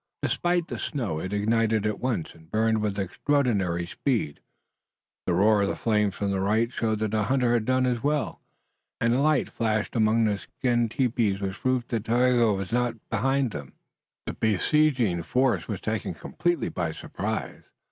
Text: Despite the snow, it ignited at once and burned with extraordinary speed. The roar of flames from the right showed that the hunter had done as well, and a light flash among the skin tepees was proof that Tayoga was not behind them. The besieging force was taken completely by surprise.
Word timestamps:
Despite 0.23 0.67
the 0.67 0.79
snow, 0.79 1.19
it 1.19 1.31
ignited 1.31 1.85
at 1.85 1.99
once 1.99 2.33
and 2.33 2.49
burned 2.49 2.81
with 2.81 2.97
extraordinary 2.97 3.85
speed. 3.85 4.39
The 5.27 5.35
roar 5.35 5.61
of 5.61 5.77
flames 5.79 6.15
from 6.15 6.31
the 6.31 6.39
right 6.39 6.73
showed 6.73 6.97
that 7.01 7.11
the 7.11 7.25
hunter 7.25 7.53
had 7.53 7.65
done 7.65 7.85
as 7.85 8.01
well, 8.01 8.41
and 8.99 9.13
a 9.13 9.21
light 9.21 9.47
flash 9.51 9.91
among 9.93 10.25
the 10.25 10.39
skin 10.39 10.89
tepees 10.89 11.39
was 11.39 11.55
proof 11.55 11.87
that 11.89 12.05
Tayoga 12.05 12.51
was 12.51 12.71
not 12.71 12.95
behind 13.11 13.51
them. 13.51 13.73
The 14.25 14.33
besieging 14.33 15.21
force 15.21 15.67
was 15.67 15.79
taken 15.81 16.15
completely 16.15 16.69
by 16.69 16.93
surprise. 16.93 17.61